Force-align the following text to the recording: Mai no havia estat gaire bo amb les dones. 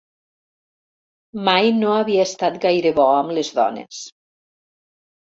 Mai 1.51 1.69
no 1.83 1.93
havia 1.97 2.25
estat 2.31 2.59
gaire 2.67 2.95
bo 3.03 3.09
amb 3.13 3.39
les 3.39 3.55
dones. 3.63 4.05